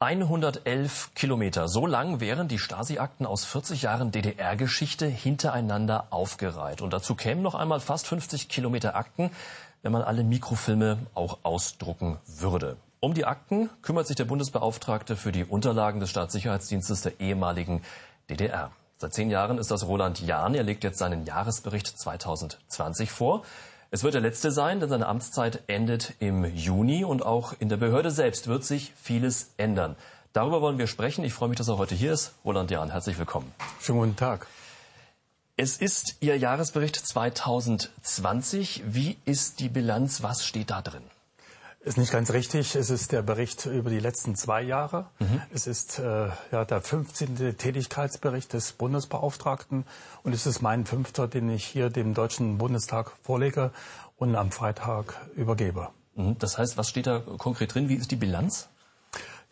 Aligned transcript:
111 0.00 1.10
Kilometer. 1.16 1.66
So 1.66 1.84
lang 1.84 2.20
wären 2.20 2.46
die 2.46 2.60
Stasi-Akten 2.60 3.26
aus 3.26 3.44
40 3.44 3.82
Jahren 3.82 4.12
DDR-Geschichte 4.12 5.06
hintereinander 5.06 6.06
aufgereiht. 6.10 6.82
Und 6.82 6.92
dazu 6.92 7.16
kämen 7.16 7.42
noch 7.42 7.56
einmal 7.56 7.80
fast 7.80 8.06
50 8.06 8.48
Kilometer 8.48 8.94
Akten, 8.94 9.32
wenn 9.82 9.90
man 9.90 10.02
alle 10.02 10.22
Mikrofilme 10.22 10.98
auch 11.14 11.38
ausdrucken 11.42 12.18
würde. 12.28 12.76
Um 13.00 13.12
die 13.12 13.24
Akten 13.24 13.70
kümmert 13.82 14.06
sich 14.06 14.14
der 14.14 14.26
Bundesbeauftragte 14.26 15.16
für 15.16 15.32
die 15.32 15.44
Unterlagen 15.44 15.98
des 15.98 16.10
Staatssicherheitsdienstes 16.10 17.00
der 17.00 17.18
ehemaligen 17.18 17.82
DDR. 18.30 18.70
Seit 18.98 19.14
zehn 19.14 19.30
Jahren 19.30 19.58
ist 19.58 19.72
das 19.72 19.84
Roland 19.84 20.20
Jahn. 20.20 20.54
Er 20.54 20.62
legt 20.62 20.84
jetzt 20.84 20.98
seinen 20.98 21.24
Jahresbericht 21.24 21.88
2020 21.88 23.10
vor. 23.10 23.42
Es 23.90 24.02
wird 24.02 24.12
der 24.12 24.20
letzte 24.20 24.52
sein, 24.52 24.80
denn 24.80 24.90
seine 24.90 25.06
Amtszeit 25.06 25.62
endet 25.66 26.12
im 26.18 26.44
Juni 26.44 27.04
und 27.04 27.24
auch 27.24 27.54
in 27.58 27.70
der 27.70 27.78
Behörde 27.78 28.10
selbst 28.10 28.46
wird 28.46 28.62
sich 28.62 28.92
vieles 29.00 29.54
ändern. 29.56 29.96
Darüber 30.34 30.60
wollen 30.60 30.76
wir 30.76 30.86
sprechen. 30.86 31.24
Ich 31.24 31.32
freue 31.32 31.48
mich, 31.48 31.56
dass 31.56 31.68
er 31.68 31.78
heute 31.78 31.94
hier 31.94 32.12
ist. 32.12 32.34
Roland 32.44 32.70
Jahn, 32.70 32.90
herzlich 32.90 33.18
willkommen. 33.18 33.50
Schönen 33.80 34.00
guten 34.00 34.16
Tag. 34.16 34.46
Es 35.56 35.78
ist 35.78 36.16
Ihr 36.20 36.36
Jahresbericht 36.36 36.96
2020. 36.96 38.82
Wie 38.86 39.16
ist 39.24 39.58
die 39.58 39.70
Bilanz? 39.70 40.22
Was 40.22 40.44
steht 40.44 40.68
da 40.68 40.82
drin? 40.82 41.02
Ist 41.80 41.96
nicht 41.96 42.10
ganz 42.10 42.32
richtig. 42.32 42.74
Es 42.74 42.90
ist 42.90 43.12
der 43.12 43.22
Bericht 43.22 43.66
über 43.66 43.88
die 43.88 44.00
letzten 44.00 44.34
zwei 44.34 44.62
Jahre. 44.62 45.10
Mhm. 45.20 45.40
Es 45.52 45.66
ist 45.66 46.00
äh, 46.00 46.28
ja, 46.50 46.64
der 46.64 46.80
15. 46.80 47.56
Tätigkeitsbericht 47.56 48.52
des 48.52 48.72
Bundesbeauftragten 48.72 49.84
und 50.24 50.32
es 50.32 50.46
ist 50.46 50.60
mein 50.60 50.86
fünfter, 50.86 51.28
den 51.28 51.48
ich 51.48 51.64
hier 51.64 51.88
dem 51.88 52.14
Deutschen 52.14 52.58
Bundestag 52.58 53.12
vorlege 53.22 53.70
und 54.16 54.34
am 54.34 54.50
Freitag 54.50 55.14
übergebe. 55.36 55.88
Mhm. 56.16 56.36
Das 56.38 56.58
heißt, 56.58 56.76
was 56.76 56.88
steht 56.88 57.06
da 57.06 57.20
konkret 57.20 57.74
drin? 57.74 57.88
Wie 57.88 57.94
ist 57.94 58.10
die 58.10 58.16
Bilanz? 58.16 58.68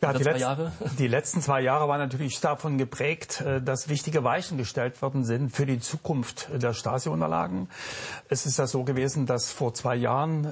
Ja, 0.03 0.13
die, 0.13 0.25
letzt, 0.25 0.47
die, 0.99 1.09
letzten 1.09 1.41
zwei 1.41 1.63
Jahre 1.63 1.89
waren 1.89 2.01
natürlich 2.01 2.39
davon 2.41 2.77
geprägt, 2.77 3.41
äh, 3.41 3.63
dass 3.63 3.89
wichtige 3.89 4.25
Weichen 4.25 4.59
gestellt 4.59 5.01
worden 5.01 5.25
sind 5.25 5.51
für 5.51 5.65
die 5.65 5.81
Zukunft 5.81 6.51
der 6.53 6.75
Stasi-Unterlagen. 6.75 7.71
Es 8.29 8.45
ist 8.45 8.59
ja 8.59 8.67
so 8.67 8.85
gewesen, 8.85 9.25
dass 9.25 9.51
vor 9.51 9.73
zwei 9.73 9.97
Jahren, 9.97 10.45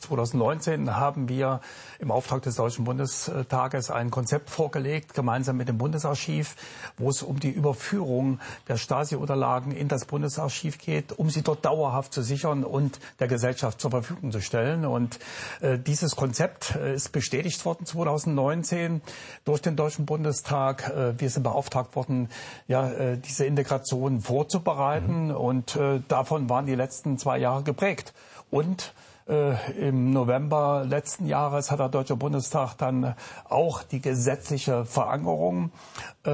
2019, 0.00 0.88
äh, 0.88 0.90
haben 0.90 1.28
wir 1.28 1.60
im 2.00 2.10
Auftrag 2.10 2.42
des 2.42 2.56
Deutschen 2.56 2.84
Bundestages 2.84 3.92
ein 3.92 4.10
Konzept 4.10 4.50
vorgelegt, 4.50 5.14
gemeinsam 5.14 5.56
mit 5.56 5.68
dem 5.68 5.78
Bundesarchiv, 5.78 6.56
wo 6.96 7.10
es 7.10 7.22
um 7.22 7.38
die 7.38 7.50
Überführung 7.50 8.40
der 8.66 8.76
Stasi-Unterlagen 8.76 9.70
in 9.70 9.86
das 9.86 10.04
Bundesarchiv 10.04 10.78
geht, 10.78 11.12
um 11.12 11.30
sie 11.30 11.42
dort 11.42 11.64
dauerhaft 11.64 12.12
zu 12.12 12.22
sichern 12.22 12.64
und 12.64 12.98
der 13.20 13.28
Gesellschaft 13.28 13.80
zur 13.80 13.92
Verfügung 13.92 14.32
zu 14.32 14.40
stellen. 14.40 14.84
Und 14.84 15.20
äh, 15.60 15.78
dieses 15.78 16.16
Konzept 16.16 16.74
ist 16.74 17.12
bestätigt 17.12 17.64
worden 17.64 17.86
2019. 17.86 18.47
2019 18.48 19.02
durch 19.44 19.60
den 19.60 19.76
Deutschen 19.76 20.06
Bundestag. 20.06 20.88
Äh, 20.88 21.20
wir 21.20 21.30
sind 21.30 21.42
beauftragt 21.42 21.94
worden, 21.96 22.28
ja, 22.66 22.88
äh, 22.88 23.18
diese 23.18 23.44
Integration 23.44 24.20
vorzubereiten 24.20 25.26
mhm. 25.26 25.36
und 25.36 25.76
äh, 25.76 26.00
davon 26.08 26.48
waren 26.48 26.66
die 26.66 26.74
letzten 26.74 27.18
zwei 27.18 27.38
Jahre 27.38 27.62
geprägt. 27.62 28.14
Und 28.50 28.94
im 29.28 30.10
November 30.10 30.84
letzten 30.86 31.26
Jahres 31.26 31.70
hat 31.70 31.80
der 31.80 31.90
Deutsche 31.90 32.16
Bundestag 32.16 32.74
dann 32.78 33.14
auch 33.48 33.82
die 33.82 34.00
gesetzliche 34.00 34.86
Verankerung 34.86 35.70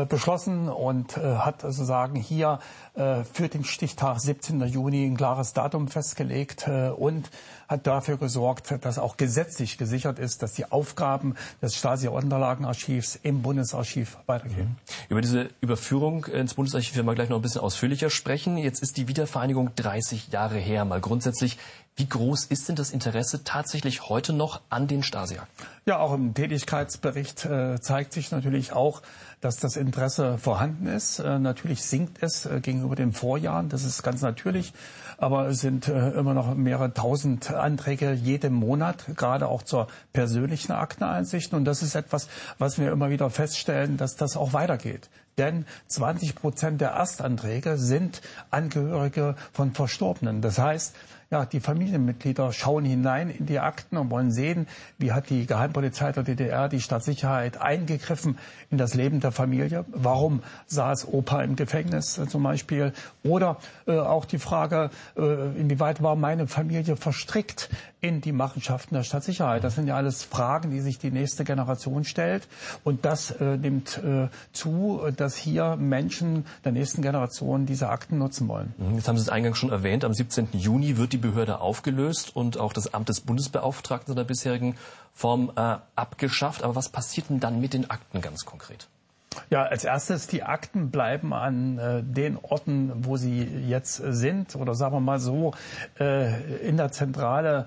beschlossen 0.09 0.69
und 0.69 1.17
hat 1.17 1.63
sozusagen 1.63 2.15
hier 2.15 2.61
für 2.95 3.49
den 3.49 3.65
Stichtag 3.65 4.21
17. 4.21 4.65
Juni 4.67 5.07
ein 5.07 5.17
klares 5.17 5.53
Datum 5.53 5.89
festgelegt 5.89 6.69
und 6.97 7.31
hat 7.67 7.87
dafür 7.87 8.17
gesorgt, 8.17 8.73
dass 8.83 8.99
auch 8.99 9.17
gesetzlich 9.17 9.77
gesichert 9.79 10.21
ist, 10.21 10.43
dass 10.43 10.53
die 10.53 10.71
Aufgaben 10.71 11.35
des 11.61 11.75
Stasi-Unterlagenarchivs 11.75 13.17
im 13.17 13.43
Bundesarchiv 13.43 14.19
weitergehen. 14.27 14.69
Mhm. 14.69 14.77
Über 15.09 15.21
diese 15.21 15.49
Überführung 15.61 16.27
ins 16.27 16.55
Bundesarchiv 16.55 16.95
werden 16.95 17.07
wir 17.07 17.15
gleich 17.15 17.31
noch 17.31 17.39
ein 17.39 17.43
bisschen 17.43 17.63
ausführlicher 17.63 18.11
sprechen. 18.11 18.57
Jetzt 18.57 18.83
ist 18.83 18.97
die 18.97 19.09
Wiedervereinigung 19.09 19.75
30 19.75 20.29
Jahre 20.29 20.59
her. 20.59 20.85
Mal 20.85 21.01
grundsätzlich, 21.01 21.59
wie 21.97 22.09
groß 22.09 22.47
ist 22.47 22.69
denn 22.69 22.75
das 22.75 22.91
Interesse 22.91 23.45
tatsächlich 23.45 24.09
heute 24.09 24.33
noch 24.33 24.61
an 24.69 24.89
den 24.89 25.05
Stasi-Akten? 25.05 25.65
Ja, 25.87 25.99
auch 25.99 26.13
im 26.13 26.35
Tätigkeitsbericht 26.35 27.45
äh, 27.45 27.81
zeigt 27.81 28.13
sich 28.13 28.33
natürlich 28.33 28.73
auch, 28.73 29.03
dass 29.41 29.57
das 29.57 29.77
Interesse 29.77 30.39
vorhanden 30.39 30.87
ist. 30.87 31.21
Äh, 31.21 31.39
natürlich 31.39 31.85
sinkt 31.85 32.21
es 32.21 32.47
äh, 32.47 32.61
gegenüber 32.61 32.97
den 32.97 33.13
Vorjahren. 33.13 33.69
Das 33.69 33.85
ist 33.85 34.03
ganz 34.03 34.23
natürlich. 34.23 34.73
Aber 35.19 35.47
es 35.47 35.61
sind 35.61 35.87
äh, 35.87 36.11
immer 36.11 36.35
noch 36.35 36.55
mehrere 36.57 36.93
tausend 36.93 37.53
Anträge 37.53 38.13
jeden 38.13 38.55
Monat, 38.55 39.05
gerade 39.15 39.47
auch 39.47 39.63
zur 39.63 39.87
persönlichen 40.13 40.73
Akteneinsicht. 40.73 41.55
Und 41.55 41.65
das 41.65 41.83
ist 41.83 41.95
etwas, 41.95 42.29
was 42.59 42.79
wir 42.79 42.91
immer 42.91 43.11
wieder 43.11 43.31
feststellen, 43.31 43.99
dass 43.99 44.17
das 44.17 44.37
auch 44.37 44.53
weitergeht. 44.53 45.09
Denn 45.39 45.67
20 45.89 46.35
Prozent 46.35 46.81
der 46.81 46.91
Erstanträge 46.91 47.77
sind 47.77 48.23
Angehörige 48.51 49.37
von 49.53 49.73
Verstorbenen. 49.73 50.41
Das 50.41 50.59
heißt, 50.59 50.95
ja, 51.31 51.45
die 51.45 51.59
Familienmitglieder 51.59 52.53
schauen 52.53 52.85
hinein 52.85 53.29
in 53.29 53.47
die 53.47 53.59
Akten 53.59 53.97
und 53.97 54.11
wollen 54.11 54.31
sehen, 54.31 54.69
wie 54.99 55.11
hat 55.11 55.31
die 55.31 55.47
Geheimpolizei 55.47 56.13
der 56.13 56.23
DDR, 56.23 56.69
die 56.69 56.81
Staatssicherheit 56.81 57.61
eingegriffen 57.61 58.39
in 58.71 58.79
das 58.79 58.95
Leben 58.95 59.19
der 59.19 59.33
Familie. 59.33 59.85
Warum 59.89 60.43
saß 60.67 61.09
Opa 61.09 61.43
im 61.43 61.57
Gefängnis 61.57 62.19
äh, 62.19 62.29
zum 62.29 62.45
Beispiel? 62.45 62.93
Oder 63.25 63.59
äh, 63.87 63.99
auch 63.99 64.27
die 64.27 64.39
Frage, 64.39 64.91
äh, 65.17 65.59
inwieweit 65.59 66.03
war 66.03 66.15
meine 66.15 66.47
Familie 66.47 66.97
verstrickt 66.97 67.69
in 68.05 68.21
die 68.21 68.33
Machenschaften 68.33 68.95
der 68.95 69.03
Staatssicherheit? 69.03 69.65
Das 69.65 69.77
sind 69.77 69.87
ja 69.87 69.97
alles 69.97 70.23
Fragen, 70.23 70.71
die 70.71 70.81
sich 70.81 70.99
die 70.99 71.11
nächste 71.11 71.43
Generation 71.43 72.05
stellt. 72.05 72.47
Und 72.85 73.07
das 73.07 73.31
äh, 73.31 73.57
nimmt 73.57 73.97
äh, 74.05 74.29
zu, 74.53 75.01
dass 75.17 75.37
hier 75.37 75.77
Menschen 75.77 76.45
der 76.65 76.73
nächsten 76.73 77.01
Generation 77.01 77.65
diese 77.65 77.89
Akten 77.89 78.19
nutzen 78.19 78.47
wollen. 78.47 78.75
Mhm, 78.77 78.97
jetzt 78.97 79.09
haben 79.09 79.17
Sie 79.17 79.23
es 79.23 79.31
eingangs 79.31 79.57
schon 79.57 79.71
erwähnt. 79.71 80.05
Am 80.05 80.13
17. 80.13 80.49
Juni 80.53 80.99
wird 80.99 81.15
die 81.15 81.19
Behörde 81.19 81.61
aufgelöst 81.61 82.37
und 82.37 82.59
auch 82.59 82.75
das 82.75 82.93
Amt 82.93 83.09
des 83.09 83.23
Bundesbeauftragten 83.23 84.13
in 84.13 84.17
der 84.17 84.25
bisherigen 84.25 84.77
Form 85.15 85.51
äh, 85.57 85.77
abgeschafft. 85.97 86.63
Aber 86.63 86.77
was 86.77 86.91
passiert 86.91 87.31
denn 87.31 87.41
dann 87.41 87.59
mit 87.59 87.73
den 87.73 87.89
Akten 87.91 88.21
ganz 88.21 88.45
konkret? 88.45 88.87
Ja, 89.51 89.65
als 89.65 89.85
erstes, 89.85 90.27
die 90.27 90.43
Akten 90.43 90.91
bleiben 90.91 91.33
an 91.33 91.79
äh, 91.79 92.03
den 92.03 92.39
Orten, 92.41 92.93
wo 93.05 93.17
sie 93.17 93.43
jetzt 93.43 93.97
sind. 93.97 94.57
Oder 94.57 94.75
sagen 94.75 94.95
wir 94.95 95.01
mal 95.01 95.19
so, 95.19 95.55
äh, 95.99 96.59
in 96.67 96.77
der 96.77 96.93
Zentrale 96.93 97.67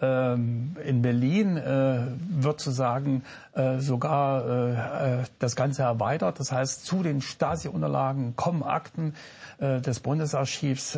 in 0.00 1.02
Berlin 1.02 1.56
äh, 1.56 2.06
wird 2.42 2.58
sozusagen 2.58 3.22
äh, 3.54 3.78
sogar 3.78 5.20
äh, 5.20 5.24
das 5.38 5.56
Ganze 5.56 5.82
erweitert. 5.82 6.38
Das 6.38 6.52
heißt, 6.52 6.84
zu 6.84 7.02
den 7.02 7.20
Stasi-Unterlagen 7.20 8.36
kommen 8.36 8.62
Akten 8.62 9.14
des 9.60 9.98
Bundesarchivs, 9.98 10.96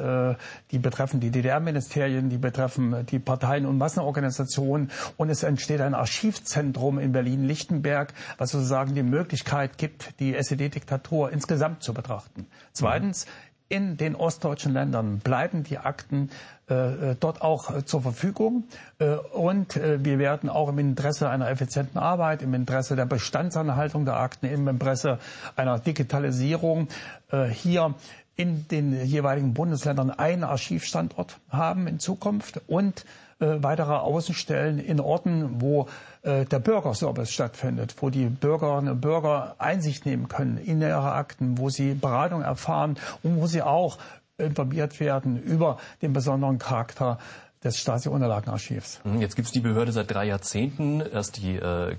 die 0.71 0.79
betreffen 0.79 1.19
die 1.19 1.31
DDR-Ministerien, 1.31 2.29
die 2.29 2.37
betreffen 2.37 3.07
die 3.07 3.19
Parteien 3.19 3.65
und 3.65 3.79
Massenorganisationen. 3.79 4.91
Und 5.17 5.31
es 5.31 5.45
entsteht 5.45 5.81
ein 5.81 5.95
Archivzentrum 5.95 6.99
in 6.99 7.13
Berlin-Lichtenberg, 7.13 8.13
was 8.37 8.51
sozusagen 8.51 8.95
die 8.95 9.03
Möglichkeit 9.03 9.79
gibt, 9.79 10.21
die 10.21 10.35
SED-Diktatur 10.35 11.33
insgesamt 11.33 11.83
zu 11.83 11.95
betrachten. 11.95 12.47
Zweitens, 12.75 13.25
in 13.71 13.97
den 13.97 14.17
ostdeutschen 14.17 14.73
Ländern 14.73 15.21
bleiben 15.21 15.63
die 15.63 15.79
Akten 15.79 16.29
äh, 16.67 17.15
dort 17.19 17.41
auch 17.41 17.75
äh, 17.75 17.85
zur 17.85 18.03
Verfügung. 18.03 18.65
Äh, 18.99 19.15
und 19.15 19.77
äh, 19.77 20.05
wir 20.05 20.19
werden 20.19 20.51
auch 20.51 20.69
im 20.69 20.79
Interesse 20.79 21.31
einer 21.31 21.49
effizienten 21.49 21.99
Arbeit, 21.99 22.43
im 22.43 22.53
Interesse 22.53 22.97
der 22.97 23.07
Bestandsanhaltung 23.07 24.05
der 24.05 24.17
Akten, 24.17 24.47
im 24.47 24.67
Interesse 24.69 25.19
einer 25.57 25.79
Digitalisierung 25.79 26.89
äh, 27.31 27.45
hier 27.47 27.95
in 28.37 28.67
den 28.69 29.05
jeweiligen 29.05 29.55
Bundesländern 29.55 30.11
einen 30.11 30.45
Archivstandort 30.45 31.39
haben 31.49 31.87
in 31.87 32.01
Zukunft 32.01 32.61
und 32.67 33.05
äh, 33.41 33.63
weitere 33.63 33.95
Außenstellen 33.95 34.79
in 34.79 35.01
Orten, 35.01 35.61
wo 35.61 35.89
äh, 36.23 36.45
der 36.45 36.59
Bürgerservice 36.59 37.31
stattfindet, 37.31 37.95
wo 38.01 38.11
die 38.11 38.27
Bürgerinnen 38.27 38.93
und 38.93 39.01
Bürger 39.01 39.55
Einsicht 39.59 40.07
nehmen 40.07 40.29
können 40.29 40.59
in 40.59 40.81
ihre 40.81 41.13
Akten, 41.13 41.59
wo 41.59 41.71
sie 41.71 41.95
Beratung 41.95 42.43
erfahren 42.43 42.99
und 43.23 43.41
wo 43.41 43.47
sie 43.47 43.63
auch 43.63 43.99
informiert 44.37 45.01
werden 45.01 45.43
über 45.43 45.79
den 46.03 46.13
besonderen 46.13 46.59
Charakter 46.59 47.19
des 47.63 47.79
Stasi-Unterlagenarchivs. 47.79 49.01
Mhm, 49.05 49.21
jetzt 49.21 49.37
gibt 49.37 49.47
es 49.47 49.53
die 49.53 49.61
Behörde 49.61 49.93
seit 49.93 50.11
drei 50.11 50.27
Jahrzehnten. 50.27 51.01
Erst 51.01 51.37
die 51.39 51.57
äh, 51.57 51.97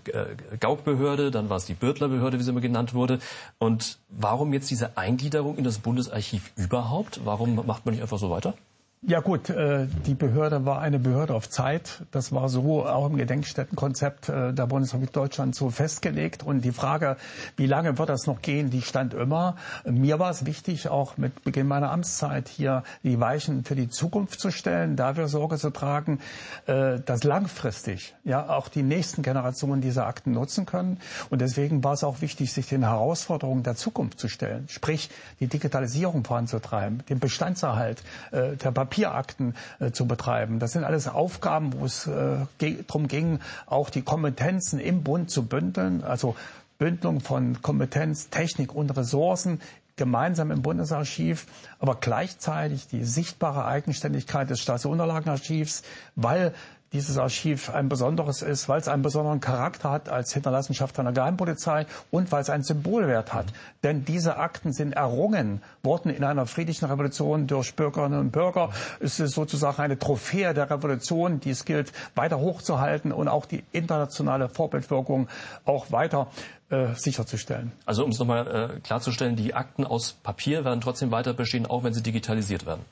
Gauk-Behörde, 0.59 1.29
dann 1.29 1.49
war 1.49 1.57
es 1.57 1.65
die 1.65 1.75
Bürtler-Behörde, 1.75 2.39
wie 2.39 2.43
sie 2.43 2.49
immer 2.49 2.61
genannt 2.61 2.93
wurde. 2.93 3.19
Und 3.59 3.99
warum 4.09 4.53
jetzt 4.53 4.71
diese 4.71 4.97
Eingliederung 4.97 5.57
in 5.57 5.63
das 5.63 5.77
Bundesarchiv 5.77 6.51
überhaupt? 6.55 7.21
Warum 7.25 7.55
macht 7.67 7.85
man 7.85 7.93
nicht 7.93 8.01
einfach 8.01 8.17
so 8.17 8.31
weiter? 8.31 8.55
Ja 9.03 9.19
gut, 9.19 9.49
äh, 9.49 9.87
die 10.05 10.13
Behörde 10.13 10.63
war 10.63 10.79
eine 10.79 10.99
Behörde 10.99 11.33
auf 11.33 11.49
Zeit. 11.49 12.03
Das 12.11 12.33
war 12.33 12.49
so 12.49 12.85
auch 12.85 13.07
im 13.07 13.17
Gedenkstättenkonzept 13.17 14.29
äh, 14.29 14.53
der 14.53 14.67
Bundesrepublik 14.67 15.11
Deutschland 15.11 15.55
so 15.55 15.71
festgelegt. 15.71 16.43
Und 16.43 16.61
die 16.61 16.71
Frage, 16.71 17.17
wie 17.57 17.65
lange 17.65 17.97
wird 17.97 18.09
das 18.09 18.27
noch 18.27 18.43
gehen, 18.43 18.69
die 18.69 18.83
stand 18.83 19.15
immer. 19.15 19.55
Mir 19.85 20.19
war 20.19 20.29
es 20.29 20.45
wichtig, 20.45 20.89
auch 20.89 21.17
mit 21.17 21.43
Beginn 21.43 21.67
meiner 21.67 21.89
Amtszeit 21.89 22.47
hier 22.47 22.83
die 23.01 23.19
Weichen 23.19 23.63
für 23.63 23.73
die 23.73 23.89
Zukunft 23.89 24.39
zu 24.39 24.51
stellen, 24.51 24.95
dafür 24.95 25.27
Sorge 25.27 25.57
zu 25.57 25.71
tragen, 25.71 26.19
äh, 26.67 26.99
dass 26.99 27.23
langfristig 27.23 28.13
ja 28.23 28.49
auch 28.49 28.67
die 28.67 28.83
nächsten 28.83 29.23
Generationen 29.23 29.81
diese 29.81 30.05
Akten 30.05 30.33
nutzen 30.33 30.67
können. 30.67 30.99
Und 31.31 31.41
deswegen 31.41 31.83
war 31.83 31.93
es 31.93 32.03
auch 32.03 32.21
wichtig, 32.21 32.53
sich 32.53 32.67
den 32.67 32.83
Herausforderungen 32.83 33.63
der 33.63 33.75
Zukunft 33.75 34.19
zu 34.19 34.27
stellen, 34.27 34.65
sprich 34.69 35.09
die 35.39 35.47
Digitalisierung 35.47 36.23
voranzutreiben, 36.23 37.01
den 37.09 37.17
Bestandserhalt 37.17 38.03
der 38.31 38.71
Papierakten 38.91 39.55
äh, 39.79 39.91
zu 39.91 40.05
betreiben. 40.05 40.59
Das 40.59 40.73
sind 40.73 40.83
alles 40.83 41.07
Aufgaben, 41.07 41.73
wo 41.79 41.85
es 41.85 42.05
äh, 42.07 42.45
darum 42.59 43.07
ging, 43.07 43.39
auch 43.65 43.89
die 43.89 44.01
Kompetenzen 44.01 44.79
im 44.79 45.01
Bund 45.03 45.31
zu 45.31 45.45
bündeln, 45.45 46.03
also 46.03 46.35
Bündelung 46.77 47.21
von 47.21 47.61
Kompetenz, 47.61 48.29
Technik 48.29 48.75
und 48.75 48.95
Ressourcen 48.95 49.61
gemeinsam 49.95 50.51
im 50.51 50.61
Bundesarchiv, 50.61 51.45
aber 51.79 51.95
gleichzeitig 51.95 52.87
die 52.87 53.03
sichtbare 53.03 53.65
Eigenständigkeit 53.65 54.49
des 54.49 54.59
Stasi-Unterlagenarchivs, 54.59 55.83
weil 56.15 56.53
dieses 56.93 57.17
Archiv 57.17 57.69
ein 57.69 57.87
besonderes 57.87 58.41
ist, 58.41 58.67
weil 58.67 58.79
es 58.79 58.87
einen 58.87 59.01
besonderen 59.01 59.39
Charakter 59.39 59.91
hat 59.91 60.09
als 60.09 60.33
Hinterlassenschaft 60.33 60.99
einer 60.99 61.13
Geheimpolizei 61.13 61.85
und 62.11 62.31
weil 62.31 62.41
es 62.41 62.49
einen 62.49 62.63
Symbolwert 62.63 63.33
hat. 63.33 63.45
Denn 63.83 64.03
diese 64.03 64.37
Akten 64.37 64.73
sind 64.73 64.93
errungen 64.93 65.61
worden 65.83 66.11
in 66.11 66.23
einer 66.23 66.45
friedlichen 66.45 66.85
Revolution 66.85 67.47
durch 67.47 67.75
Bürgerinnen 67.75 68.19
und 68.19 68.31
Bürger. 68.31 68.71
Es 68.99 69.19
ist 69.19 69.33
sozusagen 69.33 69.81
eine 69.81 69.97
Trophäe 69.97 70.53
der 70.53 70.69
Revolution, 70.69 71.39
die 71.39 71.51
es 71.51 71.63
gilt 71.63 71.93
weiter 72.15 72.39
hochzuhalten 72.39 73.11
und 73.13 73.29
auch 73.29 73.45
die 73.45 73.63
internationale 73.71 74.49
Vorbildwirkung 74.49 75.29
auch 75.63 75.91
weiter 75.91 76.27
äh, 76.69 76.87
sicherzustellen. 76.95 77.71
Also 77.85 78.03
um 78.03 78.11
es 78.11 78.19
nochmal 78.19 78.47
äh, 78.47 78.79
klarzustellen, 78.81 79.37
die 79.37 79.53
Akten 79.53 79.85
aus 79.85 80.13
Papier 80.23 80.65
werden 80.65 80.81
trotzdem 80.81 81.11
weiter 81.11 81.33
bestehen, 81.33 81.65
auch 81.65 81.83
wenn 81.83 81.93
sie 81.93 82.03
digitalisiert 82.03 82.65
werden. 82.65 82.83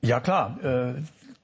Ja 0.00 0.20
klar, 0.20 0.58
äh, 0.62 0.94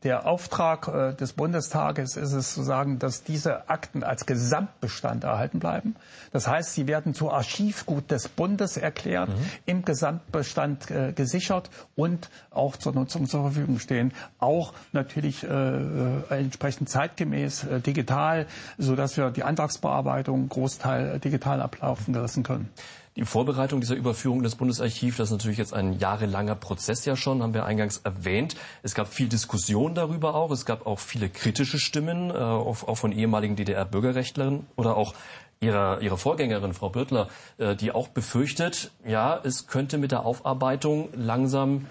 der 0.03 0.27
Auftrag 0.27 0.89
äh, 0.89 1.15
des 1.15 1.35
Bundestages 1.35 2.17
ist 2.17 2.33
es 2.33 2.55
zu 2.55 2.63
sagen, 2.63 2.99
dass 2.99 3.23
diese 3.23 3.69
Akten 3.69 4.03
als 4.03 4.25
Gesamtbestand 4.25 5.25
erhalten 5.25 5.59
bleiben. 5.59 5.97
Das 6.33 6.49
heißt, 6.49 6.73
sie 6.73 6.87
werden 6.87 7.13
zu 7.15 7.31
Archivgut 7.31 8.11
des 8.11 8.29
Bundes 8.29 8.77
erklärt, 8.77 9.29
mhm. 9.29 9.35
im 9.67 9.85
Gesamtbestand 9.85 10.91
äh, 10.91 11.13
gesichert 11.13 11.71
und 11.97 12.31
auch 12.51 12.77
zur 12.77 12.95
Nutzung 12.95 13.27
zur 13.27 13.43
Verfügung 13.43 13.79
stehen. 13.79 14.13
Auch 14.39 14.73
natürlich 14.93 15.45
äh, 15.45 15.49
äh 15.49 16.23
entsprechend 16.31 16.89
zeitgemäß, 16.89 17.67
digital, 17.87 18.47
so 18.79 18.97
dass 18.97 19.17
wir 19.17 19.31
die 19.31 19.43
Antragsbearbeitung 19.43 20.49
Großteil 20.49 21.19
digital 21.19 21.61
ablaufen 21.61 22.15
lassen 22.15 22.43
können. 22.43 22.71
Die 23.17 23.25
Vorbereitung 23.25 23.81
dieser 23.81 23.97
Überführung 23.97 24.43
des 24.45 24.55
Bundesarchivs, 24.55 25.17
das 25.17 25.29
ist 25.29 25.33
natürlich 25.33 25.59
jetzt 25.59 25.75
ein 25.75 25.99
jahrelanger 25.99 26.55
Prozess 26.55 27.05
ja 27.05 27.17
schon, 27.17 27.43
haben 27.43 27.55
wir 27.55 27.65
eingangs 27.65 27.99
erwähnt. 27.99 28.55
Es 28.85 28.95
gab 28.95 29.09
viel 29.09 29.29
Diskussion 29.29 29.97
darüber 29.97 30.37
auch. 30.37 30.53
Es 30.53 30.65
gab 30.65 30.87
auch 30.87 31.01
viele 31.01 31.29
kritische 31.29 31.81
Stimmen, 31.81 32.31
äh, 32.31 32.35
auch 32.35 32.95
von 32.95 33.11
ehemaligen 33.11 33.57
DDR-Bürgerrechtlerinnen 33.57 34.67
oder 34.77 34.97
auch 34.97 35.15
ihrer, 35.61 36.01
ihrer 36.01 36.17
Vorgängerin, 36.17 36.73
Frau 36.73 36.89
Birtler, 36.89 37.29
äh, 37.59 37.75
die 37.75 37.93
auch 37.93 38.09
befürchtet, 38.09 38.93
ja, 39.05 39.39
es 39.43 39.67
könnte 39.67 39.99
mit 39.99 40.13
der 40.13 40.25
Aufarbeitung 40.25 41.09
langsam 41.13 41.87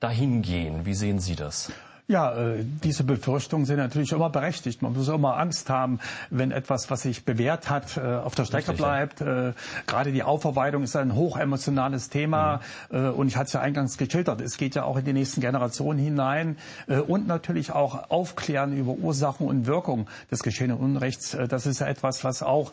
dahin 0.00 0.42
gehen. 0.42 0.86
Wie 0.86 0.94
sehen 0.94 1.20
Sie 1.20 1.36
das? 1.36 1.70
Ja, 2.12 2.34
äh, 2.34 2.62
diese 2.84 3.04
Befürchtungen 3.04 3.64
sind 3.64 3.78
natürlich 3.78 4.12
immer 4.12 4.28
berechtigt. 4.28 4.82
Man 4.82 4.92
muss 4.92 5.08
immer 5.08 5.38
Angst 5.38 5.70
haben, 5.70 5.98
wenn 6.28 6.50
etwas, 6.50 6.90
was 6.90 7.00
sich 7.00 7.24
bewährt 7.24 7.70
hat, 7.70 7.96
äh, 7.96 8.00
auf 8.00 8.34
der 8.34 8.44
Strecke 8.44 8.72
Richtig, 8.72 8.84
bleibt. 8.84 9.20
Ja. 9.20 9.48
Äh, 9.48 9.52
gerade 9.86 10.12
die 10.12 10.22
Aufarbeitung 10.22 10.82
ist 10.82 10.94
ein 10.94 11.14
hochemotionales 11.14 12.10
Thema. 12.10 12.60
Mhm. 12.90 13.12
Und 13.12 13.28
ich 13.28 13.36
hatte 13.38 13.46
es 13.46 13.52
ja 13.54 13.60
eingangs 13.62 13.96
geschildert. 13.96 14.42
Es 14.42 14.58
geht 14.58 14.74
ja 14.74 14.84
auch 14.84 14.98
in 14.98 15.06
die 15.06 15.14
nächsten 15.14 15.40
Generationen 15.40 15.98
hinein. 15.98 16.58
Und 17.06 17.26
natürlich 17.26 17.72
auch 17.72 18.10
aufklären 18.10 18.76
über 18.76 18.92
Ursachen 18.92 19.46
und 19.46 19.66
Wirkung 19.66 20.06
des 20.30 20.42
geschehenen 20.42 20.76
Unrechts. 20.76 21.36
Das 21.48 21.64
ist 21.64 21.80
ja 21.80 21.86
etwas, 21.86 22.24
was 22.24 22.42
auch 22.42 22.72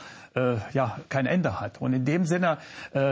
ja, 0.73 0.97
kein 1.09 1.25
Ende 1.25 1.59
hat. 1.59 1.79
Und 1.79 1.93
in 1.93 2.05
dem 2.05 2.25
Sinne 2.25 2.57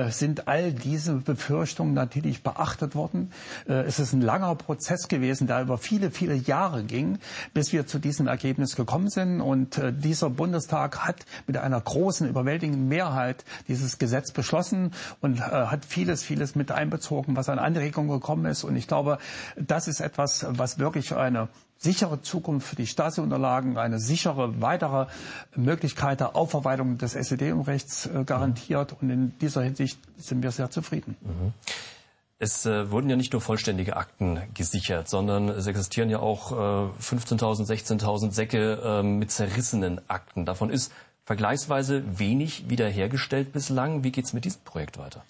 sind 0.09 0.47
all 0.47 0.71
diese 0.73 1.13
Befürchtungen 1.13 1.93
natürlich 1.93 2.43
beachtet 2.43 2.95
worden. 2.95 3.31
Es 3.65 3.99
ist 3.99 4.13
ein 4.13 4.21
langer 4.21 4.55
Prozess 4.55 5.07
gewesen, 5.07 5.47
der 5.47 5.61
über 5.61 5.77
viele 5.77 6.11
viele, 6.17 6.35
Jahre 6.35 6.83
ging, 6.83 7.19
bis 7.53 7.71
wir 7.71 7.85
zu 7.85 7.99
diesem 7.99 8.27
Ergebnis 8.27 8.75
gekommen 8.75 9.09
sind. 9.09 9.39
Und 9.39 9.77
äh, 9.77 9.93
dieser 9.93 10.29
Bundestag 10.29 10.99
hat 11.05 11.25
mit 11.45 11.57
einer 11.57 11.79
großen, 11.79 12.27
überwältigenden 12.27 12.87
Mehrheit 12.87 13.45
dieses 13.67 13.99
Gesetz 13.99 14.31
beschlossen 14.31 14.91
und 15.21 15.39
äh, 15.39 15.41
hat 15.41 15.85
vieles, 15.85 16.23
vieles 16.23 16.55
mit 16.55 16.71
einbezogen, 16.71 17.35
was 17.35 17.49
an 17.49 17.59
Anregungen 17.59 18.09
gekommen 18.09 18.45
ist. 18.45 18.63
Und 18.63 18.75
ich 18.75 18.87
glaube, 18.87 19.19
das 19.55 19.87
ist 19.87 19.99
etwas, 19.99 20.45
was 20.49 20.79
wirklich 20.79 21.15
eine 21.15 21.47
sichere 21.77 22.21
Zukunft 22.21 22.67
für 22.67 22.75
die 22.75 22.87
Stasi-Unterlagen, 22.87 23.77
eine 23.77 23.99
sichere 23.99 24.59
weitere 24.61 25.05
Möglichkeit 25.55 26.19
der 26.19 26.35
Aufarbeitung 26.35 26.97
des 26.97 27.13
SED-Rechts 27.13 28.07
äh, 28.07 28.23
garantiert. 28.23 28.95
Und 28.99 29.09
in 29.11 29.37
dieser 29.39 29.61
Hinsicht 29.61 29.99
sind 30.17 30.41
wir 30.41 30.51
sehr 30.51 30.71
zufrieden. 30.71 31.15
Mhm. 31.21 31.53
Es 32.39 32.67
äh, 32.67 32.91
wurden 32.91 33.09
ja 33.09 33.15
nicht 33.15 33.33
nur 33.33 33.41
vollständige 33.41 33.97
Akten 33.97 34.39
gesichert, 34.53 35.09
sondern 35.09 35.49
es 35.49 35.65
existieren 35.65 36.09
ja 36.09 36.19
auch 36.19 36.51
äh, 36.51 36.55
15.000, 36.55 37.65
16.000 37.65 38.31
Säcke 38.31 38.73
äh, 38.83 39.03
mit 39.03 39.31
zerrissenen 39.31 39.99
Akten. 40.07 40.45
Davon 40.45 40.69
ist 40.69 40.91
vergleichsweise 41.25 42.03
wenig 42.19 42.69
wiederhergestellt 42.69 43.53
bislang. 43.53 44.03
Wie 44.03 44.11
geht's 44.11 44.33
mit 44.33 44.45
diesem 44.45 44.61
Projekt 44.61 44.99
weiter? 44.99 45.23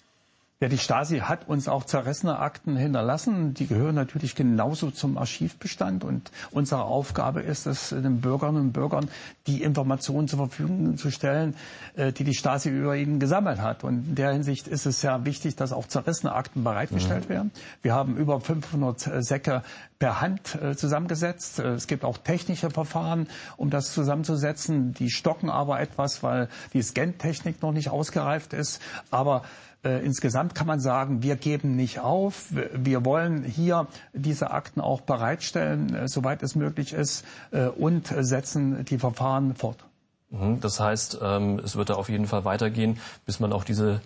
Ja, 0.60 0.66
die 0.66 0.78
Stasi 0.78 1.20
hat 1.20 1.46
uns 1.46 1.68
auch 1.68 1.84
zerrissene 1.84 2.40
Akten 2.40 2.76
hinterlassen. 2.76 3.54
Die 3.54 3.68
gehören 3.68 3.94
natürlich 3.94 4.34
genauso 4.34 4.90
zum 4.90 5.16
Archivbestand. 5.16 6.02
Und 6.02 6.32
unsere 6.50 6.82
Aufgabe 6.82 7.42
ist 7.42 7.66
es, 7.66 7.90
den 7.90 8.20
Bürgerinnen 8.20 8.60
und 8.62 8.72
Bürgern 8.72 9.08
die 9.46 9.62
Informationen 9.62 10.26
zur 10.26 10.40
Verfügung 10.40 10.96
zu 10.96 11.12
stellen, 11.12 11.54
äh, 11.94 12.12
die 12.12 12.24
die 12.24 12.34
Stasi 12.34 12.70
über 12.70 12.96
ihnen 12.96 13.20
gesammelt 13.20 13.60
hat. 13.60 13.84
Und 13.84 14.08
in 14.08 14.14
der 14.16 14.32
Hinsicht 14.32 14.66
ist 14.66 14.84
es 14.84 15.00
sehr 15.00 15.24
wichtig, 15.24 15.54
dass 15.54 15.72
auch 15.72 15.86
zerrissene 15.86 16.32
Akten 16.32 16.64
bereitgestellt 16.64 17.28
mhm. 17.28 17.34
werden. 17.34 17.50
Wir 17.82 17.94
haben 17.94 18.16
über 18.16 18.40
500 18.40 19.06
äh, 19.06 19.22
Säcke 19.22 19.62
per 20.00 20.20
Hand 20.20 20.56
äh, 20.60 20.74
zusammengesetzt. 20.74 21.60
Es 21.60 21.86
gibt 21.86 22.04
auch 22.04 22.18
technische 22.18 22.70
Verfahren, 22.70 23.28
um 23.56 23.70
das 23.70 23.92
zusammenzusetzen. 23.94 24.92
Die 24.94 25.10
stocken 25.10 25.50
aber 25.50 25.78
etwas, 25.78 26.24
weil 26.24 26.48
die 26.72 26.82
Scan-Technik 26.82 27.62
noch 27.62 27.72
nicht 27.72 27.90
ausgereift 27.90 28.54
ist. 28.54 28.82
Aber 29.12 29.42
äh, 29.84 30.04
insgesamt 30.04 30.54
kann 30.54 30.66
man 30.66 30.80
sagen, 30.80 31.22
wir 31.22 31.36
geben 31.36 31.76
nicht 31.76 32.00
auf. 32.00 32.46
Wir 32.50 33.04
wollen 33.04 33.44
hier 33.44 33.86
diese 34.12 34.50
Akten 34.50 34.80
auch 34.80 35.00
bereitstellen, 35.00 35.94
äh, 35.94 36.08
soweit 36.08 36.42
es 36.42 36.54
möglich 36.56 36.92
ist, 36.92 37.24
äh, 37.52 37.66
und 37.66 38.08
setzen 38.20 38.84
die 38.84 38.98
Verfahren 38.98 39.54
fort. 39.54 39.84
Mhm, 40.30 40.60
das 40.60 40.80
heißt, 40.80 41.18
ähm, 41.22 41.60
es 41.64 41.76
wird 41.76 41.90
da 41.90 41.94
auf 41.94 42.08
jeden 42.08 42.26
Fall 42.26 42.44
weitergehen, 42.44 42.98
bis 43.24 43.40
man 43.40 43.52
auch 43.52 43.64
diese 43.64 44.00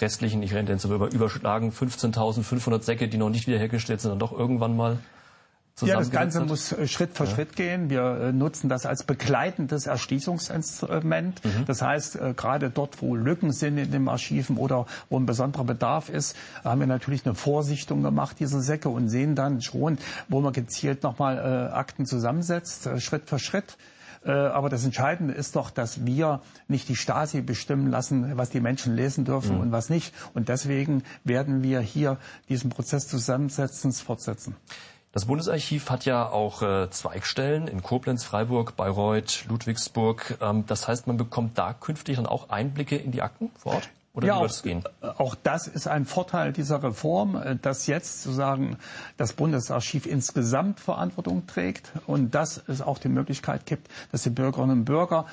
restlichen, 0.00 0.42
ich 0.42 0.54
renne 0.54 0.70
jetzt 0.70 0.84
über, 0.84 1.10
überschlagen, 1.10 1.70
15.500 1.72 2.82
Säcke, 2.82 3.08
die 3.08 3.18
noch 3.18 3.30
nicht 3.30 3.46
wiederhergestellt 3.46 4.00
sind, 4.00 4.10
dann 4.10 4.18
doch 4.18 4.32
irgendwann 4.32 4.76
mal 4.76 4.98
ja, 5.86 5.96
das 5.96 6.10
Ganze 6.10 6.40
muss 6.40 6.72
äh, 6.72 6.88
Schritt 6.88 7.16
für 7.16 7.24
ja. 7.24 7.30
Schritt 7.30 7.56
gehen. 7.56 7.90
Wir 7.90 8.02
äh, 8.02 8.32
nutzen 8.32 8.68
das 8.68 8.86
als 8.86 9.04
begleitendes 9.04 9.86
Erschließungsinstrument. 9.86 11.44
Mhm. 11.44 11.64
Das 11.66 11.82
heißt, 11.82 12.16
äh, 12.16 12.34
gerade 12.36 12.70
dort, 12.70 13.00
wo 13.02 13.14
Lücken 13.14 13.52
sind 13.52 13.78
in 13.78 13.90
den 13.90 14.08
Archiven 14.08 14.56
oder 14.56 14.86
wo 15.08 15.18
ein 15.18 15.26
besonderer 15.26 15.64
Bedarf 15.64 16.08
ist, 16.08 16.36
haben 16.64 16.80
wir 16.80 16.86
natürlich 16.86 17.24
eine 17.26 17.34
Vorsichtung 17.34 18.02
gemacht, 18.02 18.36
diese 18.40 18.60
Säcke, 18.60 18.88
und 18.88 19.08
sehen 19.08 19.34
dann 19.34 19.60
schon, 19.60 19.98
wo 20.28 20.40
man 20.40 20.52
gezielt 20.52 21.02
nochmal 21.02 21.70
Akten 21.72 22.06
zusammensetzt, 22.06 22.88
Schritt 22.98 23.28
für 23.28 23.38
Schritt. 23.38 23.76
Aber 24.24 24.68
das 24.68 24.84
Entscheidende 24.84 25.34
ist 25.34 25.56
doch, 25.56 25.70
dass 25.70 26.04
wir 26.04 26.40
nicht 26.66 26.88
die 26.88 26.96
Stasi 26.96 27.40
bestimmen 27.40 27.88
lassen, 27.90 28.36
was 28.36 28.50
die 28.50 28.60
Menschen 28.60 28.94
lesen 28.94 29.24
dürfen 29.24 29.56
mhm. 29.56 29.60
und 29.62 29.72
was 29.72 29.90
nicht. 29.90 30.14
Und 30.34 30.48
deswegen 30.48 31.02
werden 31.24 31.62
wir 31.62 31.80
hier 31.80 32.18
diesen 32.48 32.70
Prozess 32.70 33.06
Zusammensetzens 33.08 34.00
fortsetzen. 34.00 34.56
Das 35.18 35.26
Bundesarchiv 35.26 35.90
hat 35.90 36.04
ja 36.04 36.28
auch 36.28 36.62
äh, 36.62 36.90
Zweigstellen 36.90 37.66
in 37.66 37.82
Koblenz, 37.82 38.22
Freiburg, 38.22 38.76
Bayreuth, 38.76 39.46
Ludwigsburg. 39.48 40.38
Ähm, 40.40 40.64
das 40.68 40.86
heißt, 40.86 41.08
man 41.08 41.16
bekommt 41.16 41.58
da 41.58 41.72
künftig 41.72 42.14
dann 42.14 42.26
auch 42.26 42.50
Einblicke 42.50 42.94
in 42.94 43.10
die 43.10 43.20
Akten 43.20 43.50
vor 43.58 43.74
Ort? 43.74 43.88
Oder 44.14 44.28
ja, 44.28 44.36
auch, 44.36 44.64
äh, 44.64 44.80
auch 45.00 45.34
das 45.34 45.66
ist 45.66 45.88
ein 45.88 46.04
Vorteil 46.04 46.52
dieser 46.52 46.84
Reform, 46.84 47.34
äh, 47.34 47.56
dass 47.56 47.88
jetzt 47.88 48.22
sozusagen 48.22 48.78
das 49.16 49.32
Bundesarchiv 49.32 50.06
insgesamt 50.06 50.78
Verantwortung 50.78 51.48
trägt 51.48 51.90
und 52.06 52.36
dass 52.36 52.62
es 52.68 52.80
auch 52.80 52.98
die 52.98 53.08
Möglichkeit 53.08 53.66
gibt, 53.66 53.88
dass 54.12 54.22
die 54.22 54.30
Bürgerinnen 54.30 54.78
und 54.78 54.84
Bürger 54.84 55.26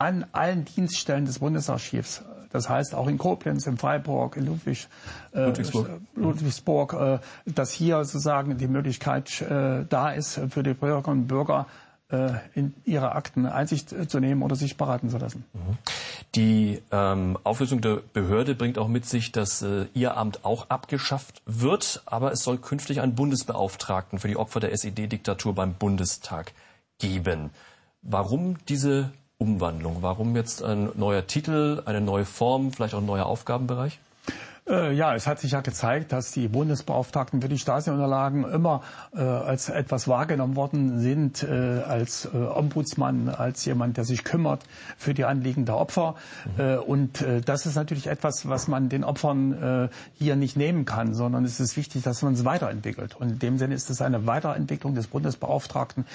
an 0.00 0.24
allen 0.32 0.64
Dienststellen 0.64 1.26
des 1.26 1.38
Bundesarchivs 1.38 2.24
Das 2.50 2.68
heißt 2.68 2.94
auch 2.94 3.06
in 3.06 3.18
Koblenz, 3.18 3.66
in 3.66 3.76
Freiburg, 3.76 4.36
in 4.36 4.46
Ludwig, 4.46 4.88
äh, 5.32 5.46
Ludwigsburg, 5.46 5.88
Ludwigsburg 6.16 6.92
äh, 6.94 7.18
dass 7.44 7.70
hier 7.70 8.02
sozusagen 8.04 8.56
die 8.56 8.66
Möglichkeit 8.66 9.40
äh, 9.42 9.84
da 9.88 10.10
ist 10.10 10.40
für 10.48 10.62
die 10.62 10.74
Bürgerinnen 10.74 11.22
und 11.22 11.26
Bürger, 11.28 11.66
äh, 12.10 12.32
in 12.54 12.74
ihre 12.84 13.12
Akten 13.12 13.46
Einsicht 13.46 13.94
zu 14.10 14.20
nehmen 14.20 14.42
oder 14.42 14.56
sich 14.56 14.76
beraten 14.76 15.10
zu 15.10 15.18
lassen. 15.18 15.44
Mhm. 15.52 15.78
Die 16.34 16.82
ähm, 16.90 17.38
Auflösung 17.44 17.80
der 17.82 18.00
Behörde 18.12 18.54
bringt 18.54 18.78
auch 18.78 18.88
mit 18.88 19.04
sich, 19.06 19.32
dass 19.32 19.62
äh, 19.62 19.86
Ihr 19.94 20.16
Amt 20.16 20.44
auch 20.44 20.70
abgeschafft 20.70 21.42
wird, 21.46 22.02
aber 22.06 22.32
es 22.32 22.42
soll 22.42 22.58
künftig 22.58 23.00
einen 23.00 23.14
Bundesbeauftragten 23.14 24.18
für 24.18 24.28
die 24.28 24.36
Opfer 24.36 24.60
der 24.60 24.72
SED-Diktatur 24.72 25.54
beim 25.54 25.74
Bundestag 25.74 26.52
geben. 26.98 27.50
Warum 28.02 28.56
diese 28.68 29.12
Umwandlung? 29.40 30.02
Warum 30.02 30.36
jetzt 30.36 30.62
ein 30.62 30.90
neuer 30.94 31.26
Titel, 31.26 31.82
eine 31.86 32.02
neue 32.02 32.26
Form, 32.26 32.72
vielleicht 32.72 32.94
auch 32.94 32.98
ein 32.98 33.06
neuer 33.06 33.24
Aufgabenbereich? 33.24 33.98
Äh, 34.68 34.92
ja, 34.92 35.14
es 35.14 35.26
hat 35.26 35.40
sich 35.40 35.52
ja 35.52 35.60
gezeigt, 35.60 36.12
dass 36.12 36.32
die 36.32 36.48
Bundesbeauftragten 36.48 37.40
für 37.40 37.48
die 37.48 37.58
Stasi-Unterlagen 37.58 38.44
immer 38.44 38.82
äh, 39.14 39.20
als 39.20 39.68
etwas 39.68 40.06
wahrgenommen 40.08 40.56
worden 40.56 41.00
sind, 41.00 41.42
äh, 41.42 41.82
als 41.86 42.26
äh, 42.26 42.36
Ombudsmann, 42.36 43.28
als 43.28 43.64
jemand, 43.64 43.96
der 43.96 44.04
sich 44.04 44.24
kümmert 44.24 44.62
für 44.96 45.14
die 45.14 45.24
Anliegen 45.24 45.64
der 45.64 45.76
Opfer. 45.76 46.14
Mhm. 46.56 46.62
Äh, 46.62 46.76
und 46.76 47.22
äh, 47.22 47.40
das 47.40 47.66
ist 47.66 47.74
natürlich 47.74 48.06
etwas, 48.06 48.48
was 48.48 48.68
man 48.68 48.88
den 48.88 49.04
Opfern 49.04 49.90
hier 50.14 50.36
nicht 50.36 50.56
nehmen 50.56 50.84
kann, 50.84 51.14
sondern 51.14 51.44
es 51.44 51.60
ist 51.60 51.76
wichtig, 51.76 52.02
dass 52.02 52.22
man 52.22 52.34
es 52.34 52.44
weiterentwickelt. 52.44 53.16
Und 53.16 53.30
in 53.30 53.38
dem 53.38 53.58
Sinne 53.58 53.74
ist 53.74 53.90
es 53.90 54.02
eine 54.02 54.26
Weiterentwicklung 54.26 54.94
des 54.94 55.06
Bundesbeauftragten 55.06 56.06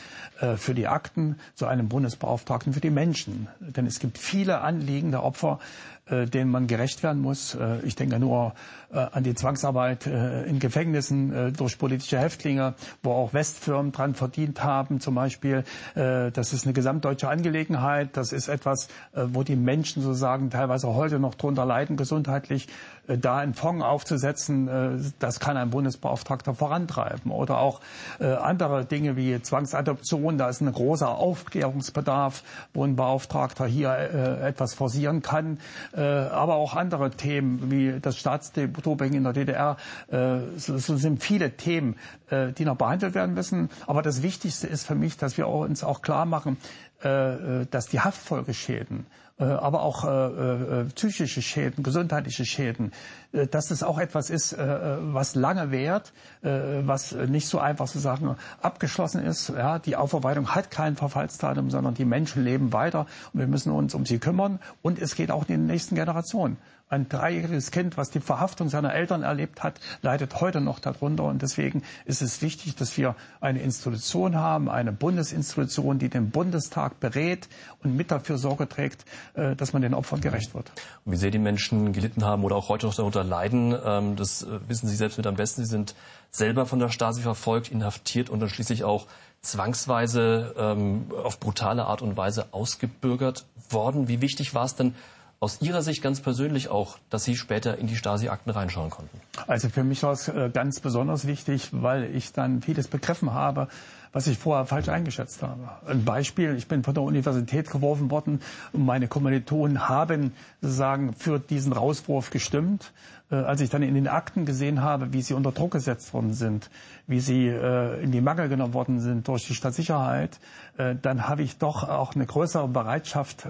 für 0.58 0.74
die 0.74 0.88
Akten 0.88 1.38
zu 1.56 1.66
einem 1.66 1.88
Bundesbeauftragten 1.88 2.74
für 2.74 2.82
die 2.82 2.90
Menschen. 2.90 3.48
Denn 3.60 3.86
es 3.86 4.00
gibt 4.00 4.18
viele 4.18 4.62
Anliegen 4.62 5.12
der 5.12 5.24
Opfer, 5.24 5.60
äh, 6.08 6.26
denen 6.26 6.52
man 6.52 6.68
gerecht 6.68 7.04
werden 7.04 7.22
muss. 7.22 7.56
Äh, 7.56 7.80
ich 7.84 7.96
denke 7.96 8.20
nur 8.20 8.54
äh, 8.92 9.00
an 9.00 9.24
die 9.24 9.34
Zwangsarbeit 9.34 10.08
äh, 10.08 10.44
in 10.44 10.60
Gefängnissen 10.60 11.34
äh, 11.34 11.52
durch 11.52 11.78
politische 11.78 12.20
Häftlinge, 12.20 12.76
wo 13.04 13.12
auch 13.12 13.34
Westfirmen 13.34 13.92
dran 13.92 14.16
verdient 14.16 14.64
haben, 14.64 15.00
zum 15.00 15.16
Beispiel. 15.16 15.64
Äh, 15.96 16.32
das 16.32 16.54
ist 16.54 16.66
eine 16.66 16.74
gesamtdeutsche 16.74 17.28
Angelegenheit. 17.28 18.10
Das 18.18 18.32
ist 18.32 18.48
etwas, 18.48 18.88
äh, 19.14 19.24
wo 19.28 19.44
die 19.44 19.56
Menschen 19.56 20.02
sozusagen 20.02 20.50
teilweise 20.50 20.94
heute 20.94 21.20
noch 21.20 21.36
drunter 21.36 21.66
leiden, 21.66 21.98
gesundheitlich. 21.98 22.68
Äh, 23.08 23.18
da 23.18 23.38
einen 23.38 23.54
Fonds 23.54 23.84
aufzusetzen, 23.84 24.68
äh, 24.68 24.92
das 25.20 25.40
kann 25.40 25.58
ein 25.58 25.70
Bundesbeauftragter 25.70 26.54
vorantreiben. 26.54 27.32
Oder 27.32 27.58
auch 27.58 27.82
äh, 28.20 28.26
andere 28.26 28.86
Dinge 28.86 29.16
wie 29.16 29.42
Zwangsadoption. 29.42 30.38
Da 30.38 30.50
ist 30.50 30.62
ein 30.62 30.72
großer 30.72 31.10
Aufklärungsbedarf, 31.10 32.44
wo 32.74 32.84
ein 32.84 32.96
Beauftragter 32.96 33.66
hier 33.66 33.90
äh, 33.92 34.48
etwas 34.48 34.74
forcieren 34.74 35.22
kann. 35.22 35.60
Äh, 35.96 36.02
aber 36.02 36.56
auch 36.56 36.76
andere 36.76 37.12
Themen 37.12 37.72
wie 37.72 38.00
das 38.02 38.18
Staatsdoping 38.18 39.14
in 39.14 39.24
der 39.24 39.34
DDR. 39.34 39.78
Äh, 40.10 40.40
so 40.58 40.78
sind 40.78 41.24
viele 41.24 41.52
Themen, 41.52 41.96
äh, 42.30 42.52
die 42.52 42.66
noch 42.66 42.76
behandelt 42.76 43.16
werden 43.16 43.34
müssen. 43.34 43.70
Aber 43.88 44.02
das 44.02 44.22
Wichtigste 44.22 44.68
ist 44.68 44.86
für 44.86 44.96
mich, 44.96 45.18
dass 45.18 45.38
wir 45.38 45.48
uns 45.48 45.84
auch 45.84 46.02
klar 46.02 46.26
machen, 46.26 46.58
dass 47.02 47.88
die 47.88 48.00
Haftfolgeschäden 48.00 49.06
aber 49.44 49.82
auch 49.82 50.06
äh, 50.06 50.82
äh, 50.82 50.84
psychische 50.96 51.42
Schäden, 51.42 51.84
gesundheitliche 51.84 52.46
Schäden, 52.46 52.94
äh, 53.34 53.48
dass 53.48 53.70
es 53.70 53.84
auch 53.84 54.00
etwas 54.00 54.30
ist, 54.30 54.54
äh, 54.54 54.98
was 55.14 55.36
lange 55.36 55.72
währt, 55.72 56.14
äh, 56.42 56.50
was 56.84 57.12
nicht 57.12 57.48
so 57.48 57.60
einfach 57.60 57.88
zu 57.88 58.00
sagen 58.00 58.38
abgeschlossen 58.62 59.24
ist. 59.24 59.50
Ja, 59.50 59.80
die 59.80 59.98
Aufarbeitung 59.98 60.56
hat 60.56 60.72
kein 60.72 60.96
Verfallsdatum, 60.96 61.70
sondern 61.70 61.96
die 61.96 62.06
Menschen 62.06 62.46
leben 62.46 62.72
weiter 62.72 63.08
und 63.34 63.42
wir 63.42 63.48
müssen 63.48 63.72
uns 63.72 63.94
um 63.94 64.06
sie 64.06 64.20
kümmern 64.20 64.60
und 64.82 65.00
es 65.00 65.16
geht 65.16 65.32
auch 65.32 65.42
in 65.42 65.48
den 65.48 65.66
nächsten 65.66 65.96
Generationen. 65.96 66.58
Ein 66.88 67.10
dreijähriges 67.10 67.72
Kind, 67.72 67.98
was 67.98 68.12
die 68.12 68.20
Verhaftung 68.20 68.70
seiner 68.70 68.94
Eltern 68.94 69.24
erlebt 69.24 69.64
hat, 69.64 69.80
leidet 70.04 70.40
heute 70.40 70.62
noch 70.62 70.78
darunter. 70.78 71.24
Und 71.24 71.42
deswegen 71.42 71.82
ist 72.06 72.22
es 72.22 72.44
wichtig, 72.44 72.76
dass 72.76 72.96
wir 72.96 73.16
eine 73.42 73.60
Institution 73.62 74.36
haben, 74.36 74.70
eine 74.70 74.92
Bundesinstitution, 74.92 75.98
die 75.98 76.10
den 76.10 76.30
Bundestag 76.30 77.00
berät 77.00 77.50
und 77.84 77.96
mit 77.96 78.12
dafür 78.12 78.38
Sorge 78.38 78.70
trägt, 78.70 79.06
äh, 79.34 79.56
dass 79.56 79.74
man 79.74 79.82
den 79.82 79.96
Opfern 79.96 80.22
gerecht 80.22 80.54
wird. 80.54 80.72
Und 81.06 81.14
wie 81.14 81.18
sehr 81.18 81.32
die 81.32 81.40
Menschen 81.40 81.92
gelitten 81.92 82.24
haben 82.24 82.44
oder 82.44 82.56
auch 82.56 82.70
heute 82.70 82.86
noch 82.86 82.94
darunter 82.94 83.24
leiden, 83.24 83.76
ähm, 83.84 84.16
das 84.16 84.44
äh, 84.44 84.60
wissen 84.68 84.88
Sie 84.88 84.96
selbst 84.96 85.18
mit 85.18 85.26
am 85.26 85.36
besten. 85.36 85.64
Sie 85.64 85.70
sind 85.70 85.96
selber 86.30 86.68
von 86.68 86.78
der 86.78 86.90
Stasi 86.90 87.24
verfolgt, 87.24 87.72
inhaftiert 87.72 88.30
und 88.30 88.42
dann 88.42 88.50
schließlich 88.50 88.84
auch 88.84 89.08
zwangsweise 89.42 90.54
ähm, 90.56 91.06
auf 91.24 91.40
brutale 91.40 91.86
Art 91.86 92.04
und 92.04 92.16
Weise 92.16 92.48
ausgebürgert 92.52 93.46
worden. 93.70 94.08
Wie 94.08 94.22
wichtig 94.22 94.54
war 94.54 94.66
es 94.66 94.76
denn 94.76 94.94
aus 95.40 95.62
Ihrer 95.62 95.82
Sicht 95.82 96.02
ganz 96.02 96.22
persönlich 96.22 96.70
auch, 96.70 96.98
dass 97.10 97.24
Sie 97.24 97.36
später 97.36 97.78
in 97.78 97.88
die 97.88 97.96
Stasi-Akten 97.96 98.50
reinschauen 98.50 98.90
konnten? 98.90 99.20
Also 99.48 99.70
für 99.70 99.84
mich 99.84 100.04
war 100.04 100.14
es 100.14 100.28
äh, 100.28 100.50
ganz 100.54 100.80
besonders 100.80 101.28
wichtig, 101.28 101.70
weil 101.72 102.16
ich 102.16 102.32
dann 102.34 102.62
vieles 102.62 102.88
begriffen 102.88 103.34
habe, 103.34 103.68
was 104.16 104.28
ich 104.28 104.38
vorher 104.38 104.66
falsch 104.66 104.88
eingeschätzt 104.88 105.44
habe. 105.44 105.60
Ein 105.86 106.06
Beispiel, 106.06 106.56
ich 106.56 106.70
bin 106.70 106.84
von 106.84 106.94
der 106.94 107.04
Universität 107.04 107.70
geworfen 107.70 108.10
worden 108.10 108.40
und 108.72 108.86
meine 108.86 109.10
Kommilitonen 109.10 109.90
haben 109.90 110.32
sozusagen 110.62 111.12
für 111.12 111.38
diesen 111.38 111.74
Rauswurf 111.74 112.30
gestimmt. 112.30 112.94
Äh, 113.30 113.36
als 113.36 113.60
ich 113.60 113.70
dann 113.70 113.84
in 113.84 113.94
den 113.94 114.08
Akten 114.08 114.46
gesehen 114.46 114.82
habe, 114.82 115.12
wie 115.12 115.22
sie 115.22 115.34
unter 115.34 115.52
Druck 115.52 115.72
gesetzt 115.72 116.14
worden 116.14 116.34
sind, 116.34 116.70
wie 117.08 117.20
sie 117.20 117.48
äh, 117.48 118.02
in 118.02 118.14
die 118.14 118.22
Mangel 118.22 118.48
genommen 118.48 118.74
worden 118.74 119.02
sind 119.02 119.28
durch 119.28 119.48
die 119.48 119.54
Stadtsicherheit, 119.54 120.40
äh, 120.78 120.96
dann 121.02 121.28
habe 121.28 121.44
ich 121.44 121.58
doch 121.58 121.84
auch 121.84 122.16
eine 122.16 122.26
größere 122.26 122.70
Bereitschaft 122.70 123.46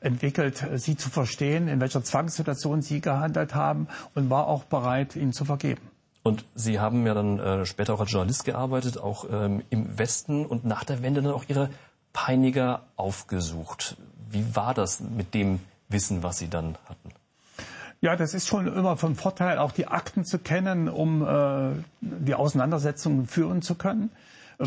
entwickelt, 0.00 0.66
sie 0.76 0.96
zu 0.96 1.10
verstehen, 1.10 1.68
in 1.68 1.80
welcher 1.80 2.02
Zwangssituation 2.02 2.80
sie 2.80 3.02
gehandelt 3.02 3.54
haben 3.54 3.88
und 4.14 4.30
war 4.30 4.46
auch 4.46 4.64
bereit, 4.64 5.16
ihnen 5.16 5.34
zu 5.34 5.44
vergeben. 5.44 5.91
Und 6.22 6.44
Sie 6.54 6.78
haben 6.78 7.06
ja 7.06 7.14
dann 7.14 7.38
äh, 7.38 7.66
später 7.66 7.94
auch 7.94 8.00
als 8.00 8.12
Journalist 8.12 8.44
gearbeitet, 8.44 8.98
auch 8.98 9.26
ähm, 9.30 9.62
im 9.70 9.98
Westen 9.98 10.46
und 10.46 10.64
nach 10.64 10.84
der 10.84 11.02
Wende 11.02 11.22
dann 11.22 11.32
auch 11.32 11.44
Ihre 11.48 11.70
Peiniger 12.12 12.82
aufgesucht. 12.96 13.96
Wie 14.30 14.54
war 14.54 14.74
das 14.74 15.00
mit 15.00 15.34
dem 15.34 15.60
Wissen, 15.88 16.22
was 16.22 16.38
Sie 16.38 16.48
dann 16.48 16.76
hatten? 16.88 17.10
Ja, 18.00 18.16
das 18.16 18.34
ist 18.34 18.48
schon 18.48 18.66
immer 18.66 18.96
von 18.96 19.14
Vorteil, 19.14 19.58
auch 19.58 19.72
die 19.72 19.86
Akten 19.86 20.24
zu 20.24 20.38
kennen, 20.38 20.88
um 20.88 21.26
äh, 21.26 21.70
die 22.00 22.34
Auseinandersetzungen 22.34 23.26
führen 23.26 23.62
zu 23.62 23.74
können 23.74 24.10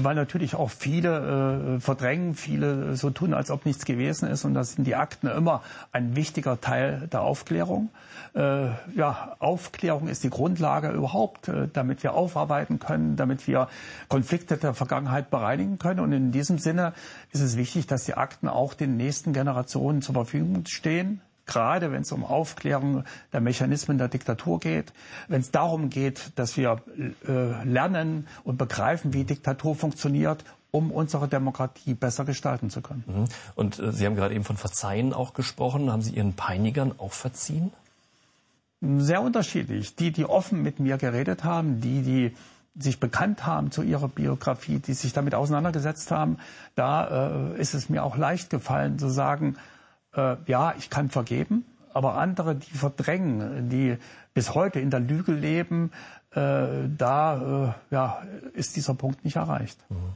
weil 0.04 0.16
natürlich 0.16 0.56
auch 0.56 0.70
viele 0.70 1.78
äh, 1.78 1.80
verdrängen, 1.80 2.36
viele 2.36 2.96
so 2.96 3.10
tun, 3.10 3.34
als 3.34 3.52
ob 3.52 3.66
nichts 3.66 3.86
gewesen 3.86 4.30
ist. 4.30 4.46
Und 4.46 4.54
das 4.54 4.74
sind 4.74 4.86
die 4.86 4.96
Akten 4.96 5.28
immer 5.28 5.64
ein 5.92 6.16
wichtiger 6.16 6.60
Teil 6.60 7.08
der 7.12 7.22
Aufklärung. 7.22 7.90
Äh, 8.34 8.68
ja, 8.96 9.36
Aufklärung 9.40 10.08
ist 10.08 10.24
die 10.24 10.30
Grundlage 10.30 10.90
überhaupt, 10.90 11.48
äh, 11.48 11.68
damit 11.72 12.04
wir 12.04 12.14
aufarbeiten 12.14 12.80
können, 12.80 13.16
damit 13.16 13.48
wir 13.48 13.70
Konflikte 14.10 14.58
der 14.58 14.74
Vergangenheit 14.74 15.30
bereinigen 15.30 15.80
können. 15.80 16.02
Und 16.02 16.12
in 16.12 16.32
diesem 16.32 16.58
Sinne 16.58 16.94
ist 17.32 17.42
es 17.42 17.56
wichtig, 17.58 17.88
dass 17.88 18.04
die 18.04 18.16
Akten 18.16 18.48
auch 18.48 18.74
den 18.74 18.98
nächsten 18.98 19.34
Generationen 19.34 20.02
zur 20.02 20.16
Verfügung 20.16 20.66
stehen 20.66 21.22
gerade 21.46 21.92
wenn 21.92 22.02
es 22.02 22.12
um 22.12 22.24
Aufklärung 22.24 23.04
der 23.34 23.42
Mechanismen 23.42 23.98
der 23.98 24.08
Diktatur 24.08 24.60
geht, 24.60 24.94
wenn 25.28 25.42
es 25.42 25.52
darum 25.52 25.90
geht, 25.90 26.32
dass 26.36 26.58
wir 26.58 26.82
äh, 27.28 27.64
lernen 27.64 28.28
und 28.44 28.58
begreifen, 28.58 29.14
wie 29.14 29.24
Diktatur 29.24 29.76
funktioniert, 29.76 30.44
um 30.72 30.92
unsere 30.92 31.28
Demokratie 31.28 31.94
besser 31.94 32.26
gestalten 32.26 32.70
zu 32.70 32.82
können. 32.82 33.04
Mhm. 33.08 33.26
Und 33.56 33.80
äh, 33.80 33.92
Sie 33.92 34.06
haben 34.06 34.16
gerade 34.16 34.36
eben 34.36 34.44
von 34.44 34.58
Verzeihen 34.58 35.14
auch 35.14 35.34
gesprochen. 35.34 35.92
Haben 35.92 36.02
Sie 36.02 36.12
Ihren 36.12 36.34
Peinigern 36.34 36.94
auch 36.98 37.14
verziehen? 37.14 37.72
Sehr 38.82 39.22
unterschiedlich. 39.22 39.96
Die, 39.96 40.12
die 40.12 40.26
offen 40.26 40.62
mit 40.62 40.80
mir 40.80 40.98
geredet 40.98 41.44
haben, 41.44 41.80
die, 41.80 42.02
die 42.02 42.36
sich 42.78 43.00
bekannt 43.00 43.46
haben 43.46 43.72
zu 43.72 43.84
ihrer 43.84 44.10
Biografie, 44.10 44.80
die 44.80 44.94
sich 44.94 45.14
damit 45.14 45.34
auseinandergesetzt 45.34 46.12
haben, 46.12 46.38
da 46.76 47.54
äh, 47.54 47.60
ist 47.60 47.74
es 47.74 47.90
mir 47.90 48.04
auch 48.04 48.18
leicht 48.18 48.50
gefallen 48.50 49.00
zu 49.00 49.08
sagen, 49.08 49.56
äh, 50.16 50.38
ja, 50.48 50.74
ich 50.78 50.90
kann 50.90 51.10
vergeben, 51.10 51.66
aber 51.94 52.16
andere, 52.16 52.56
die 52.56 52.78
verdrängen, 52.78 53.70
die 53.70 53.98
bis 54.34 54.54
heute 54.54 54.80
in 54.80 54.90
der 54.90 55.00
Lüge 55.00 55.32
leben, 55.32 55.92
äh, 56.32 56.90
da 56.98 57.76
äh, 57.92 57.94
ja, 57.94 58.22
ist 58.54 58.76
dieser 58.76 58.94
Punkt 58.94 59.24
nicht 59.24 59.38
erreicht. 59.38 59.80
Mhm. 59.90 60.14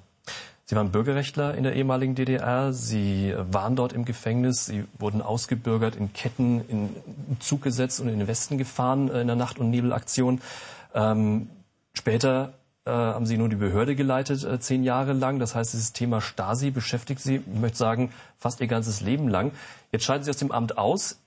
Sie 0.65 0.75
waren 0.75 0.91
Bürgerrechtler 0.91 1.55
in 1.55 1.63
der 1.63 1.73
ehemaligen 1.73 2.13
DDR. 2.13 2.73
Sie 2.73 3.33
waren 3.35 3.75
dort 3.75 3.91
im 3.91 4.05
Gefängnis. 4.05 4.67
Sie 4.67 4.85
wurden 4.99 5.23
ausgebürgert, 5.23 5.95
in 5.95 6.13
Ketten 6.13 6.61
in 6.67 6.95
Zug 7.39 7.63
gesetzt 7.63 7.99
und 7.99 8.07
in 8.07 8.19
den 8.19 8.27
Westen 8.27 8.59
gefahren 8.59 9.09
äh, 9.09 9.21
in 9.21 9.27
der 9.27 9.35
Nacht- 9.35 9.57
und 9.57 9.71
Nebelaktion. 9.71 10.41
Ähm, 10.93 11.49
später 11.93 12.53
äh, 12.85 12.91
haben 12.91 13.25
Sie 13.25 13.37
nun 13.37 13.49
die 13.49 13.55
Behörde 13.55 13.95
geleitet, 13.95 14.43
äh, 14.43 14.59
zehn 14.59 14.83
Jahre 14.83 15.13
lang. 15.13 15.39
Das 15.39 15.55
heißt, 15.55 15.73
dieses 15.73 15.93
Thema 15.93 16.21
Stasi 16.21 16.71
beschäftigt 16.71 17.21
Sie, 17.21 17.37
ich 17.37 17.59
möchte 17.59 17.77
sagen, 17.77 18.11
fast 18.37 18.61
Ihr 18.61 18.67
ganzes 18.67 19.01
Leben 19.01 19.27
lang. 19.27 19.51
Jetzt 19.91 20.05
scheiden 20.05 20.23
Sie 20.23 20.29
aus 20.29 20.37
dem 20.37 20.51
Amt 20.51 20.77
aus. 20.77 21.19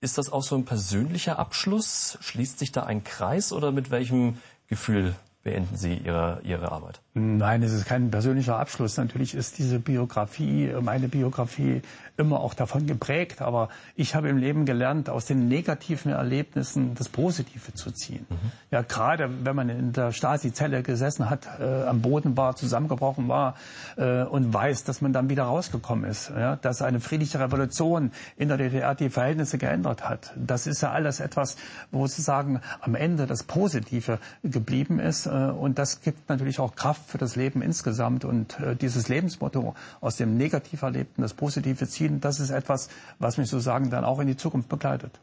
Ist 0.00 0.16
das 0.18 0.32
auch 0.32 0.42
so 0.42 0.56
ein 0.56 0.64
persönlicher 0.64 1.38
Abschluss? 1.38 2.18
Schließt 2.20 2.58
sich 2.58 2.72
da 2.72 2.84
ein 2.84 3.04
Kreis 3.04 3.52
oder 3.52 3.70
mit 3.70 3.90
welchem 3.90 4.38
Gefühl 4.68 5.14
beenden 5.42 5.76
Sie 5.76 5.94
Ihre, 5.94 6.40
Ihre 6.44 6.70
Arbeit? 6.70 7.00
Nein, 7.14 7.62
es 7.62 7.72
ist 7.72 7.86
kein 7.86 8.10
persönlicher 8.10 8.58
Abschluss. 8.58 8.96
Natürlich 8.96 9.34
ist 9.34 9.58
diese 9.58 9.80
Biografie, 9.80 10.72
meine 10.80 11.08
Biografie, 11.08 11.82
immer 12.16 12.40
auch 12.40 12.54
davon 12.54 12.86
geprägt. 12.86 13.40
Aber 13.40 13.70
ich 13.96 14.14
habe 14.14 14.28
im 14.28 14.36
Leben 14.36 14.66
gelernt, 14.66 15.08
aus 15.08 15.24
den 15.24 15.48
negativen 15.48 16.12
Erlebnissen 16.12 16.94
das 16.94 17.08
Positive 17.08 17.74
zu 17.74 17.90
ziehen. 17.90 18.26
Mhm. 18.28 18.52
Ja, 18.70 18.82
gerade 18.82 19.30
wenn 19.44 19.56
man 19.56 19.68
in 19.70 19.92
der 19.92 20.12
Stasi-Zelle 20.12 20.82
gesessen 20.82 21.30
hat, 21.30 21.48
äh, 21.58 21.84
am 21.84 22.02
Boden 22.02 22.36
war, 22.36 22.54
zusammengebrochen 22.54 23.28
war 23.28 23.54
äh, 23.96 24.22
und 24.22 24.52
weiß, 24.52 24.84
dass 24.84 25.00
man 25.00 25.12
dann 25.12 25.30
wieder 25.30 25.44
rausgekommen 25.44 26.08
ist. 26.08 26.30
Ja, 26.30 26.56
dass 26.56 26.82
eine 26.82 27.00
friedliche 27.00 27.40
Revolution 27.40 28.12
in 28.36 28.48
der 28.48 28.58
DDR 28.58 28.94
die 28.94 29.08
Verhältnisse 29.08 29.56
geändert 29.58 30.08
hat. 30.08 30.34
Das 30.36 30.66
ist 30.66 30.82
ja 30.82 30.90
alles 30.92 31.20
etwas, 31.20 31.56
wo 31.90 32.06
sozusagen 32.06 32.60
am 32.80 32.94
Ende 32.94 33.26
das 33.26 33.42
Positive 33.42 34.18
geblieben 34.42 35.00
ist. 35.00 35.29
Äh, 35.30 35.50
und 35.50 35.78
das 35.78 36.00
gibt 36.00 36.28
natürlich 36.28 36.58
auch 36.58 36.74
Kraft 36.74 37.08
für 37.08 37.18
das 37.18 37.36
Leben 37.36 37.62
insgesamt. 37.62 38.24
Und 38.24 38.58
äh, 38.60 38.76
dieses 38.76 39.08
Lebensmotto 39.08 39.74
aus 40.00 40.16
dem 40.16 40.36
negativ 40.36 40.82
Erlebten 40.82 41.22
das 41.22 41.34
Positive 41.34 41.86
ziehen, 41.86 42.20
das 42.20 42.40
ist 42.40 42.50
etwas, 42.50 42.88
was 43.18 43.38
mich 43.38 43.48
sozusagen 43.48 43.90
dann 43.90 44.04
auch 44.04 44.18
in 44.18 44.26
die 44.26 44.36
Zukunft 44.36 44.68
begleitet. 44.68 45.18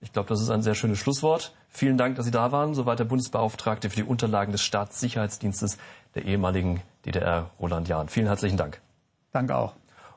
Ich 0.00 0.12
glaube, 0.12 0.28
das 0.28 0.40
ist 0.40 0.50
ein 0.50 0.62
sehr 0.62 0.74
schönes 0.74 0.98
Schlusswort. 0.98 1.54
Vielen 1.68 1.96
Dank, 1.96 2.16
dass 2.16 2.24
Sie 2.24 2.32
da 2.32 2.50
waren. 2.50 2.74
Soweit 2.74 2.98
der 2.98 3.04
Bundesbeauftragte 3.04 3.88
für 3.88 3.96
die 3.96 4.02
Unterlagen 4.02 4.50
des 4.50 4.62
Staatssicherheitsdienstes 4.62 5.78
der 6.14 6.24
ehemaligen 6.24 6.82
DDR, 7.06 7.50
Roland 7.60 7.88
Jahn. 7.88 8.08
Vielen 8.08 8.26
herzlichen 8.26 8.56
Dank. 8.56 8.80
Danke 9.32 9.56
auch. 9.56 9.74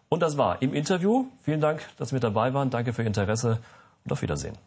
Und 0.10 0.22
das 0.22 0.38
war 0.38 0.62
im 0.62 0.74
Interview. 0.74 1.27
Vielen 1.43 1.62
Dank, 1.62 1.81
dass 1.98 2.10
Sie 2.10 2.15
mit 2.15 2.24
dabei 2.24 2.53
waren. 2.53 2.72
Danke 2.72 2.93
für 2.93 3.03
Ihr 3.03 3.07
Interesse 3.07 3.60
und 4.03 4.12
auf 4.12 4.22
Wiedersehen. 4.22 4.57